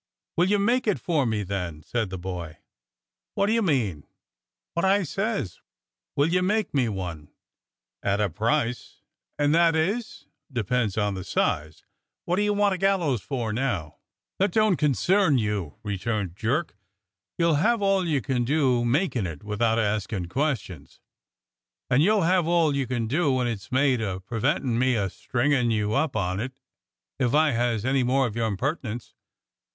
"Will 0.35 0.49
you 0.49 0.57
make 0.57 0.87
it 0.87 0.97
for 0.97 1.27
me, 1.27 1.43
then.?" 1.43 1.83
said 1.83 2.09
the 2.09 2.17
boy." 2.17 2.57
What 3.35 3.45
do 3.45 3.53
you 3.53 3.61
mean. 3.61 4.01
'^"" 4.01 4.03
What 4.73 4.83
I 4.83 5.03
says— 5.03 5.59
will 6.15 6.27
you 6.29 6.41
make 6.41 6.73
me 6.73 6.89
one?" 6.89 7.29
"At 8.01 8.19
a 8.19 8.27
price." 8.27 9.03
"And 9.37 9.53
that 9.53 9.75
is?" 9.75 10.25
"Depends 10.51 10.97
on 10.97 11.13
the 11.13 11.23
size. 11.23 11.83
Wot 12.25 12.37
do 12.37 12.41
you 12.41 12.51
want 12.51 12.73
a 12.73 12.79
gallows 12.79 13.21
for 13.21 13.53
now?" 13.53 13.81
SETS 13.81 13.85
UP 13.85 13.91
A 13.91 13.91
GALLOWS 13.91 14.77
TREE 14.79 14.87
107 15.15 15.35
"That 15.37 15.37
don't 15.37 15.37
concern 15.37 15.37
you," 15.37 15.77
returnedJerk. 15.85 16.69
"You'll 17.37 17.55
have 17.61 17.83
all 17.83 18.07
you 18.07 18.21
can 18.21 18.43
do 18.43 18.83
makin' 18.83 19.27
it, 19.27 19.43
without 19.43 19.77
askin' 19.77 20.27
questions." 20.27 20.99
"And 21.91 22.01
you'll 22.01 22.23
have 22.23 22.47
all 22.47 22.75
you 22.75 22.87
can 22.87 23.05
do, 23.05 23.31
when 23.31 23.45
it's 23.45 23.71
made, 23.71 24.01
a 24.01 24.19
preventin' 24.19 24.79
me 24.79 24.95
a 24.95 25.11
stringin' 25.11 25.69
you 25.69 25.93
up 25.93 26.15
on 26.15 26.39
it, 26.39 26.53
if 27.19 27.35
I 27.35 27.51
has 27.51 27.85
any 27.85 28.01
more 28.01 28.25
o' 28.25 28.31
your 28.31 28.49
impert'nence." 28.49 29.13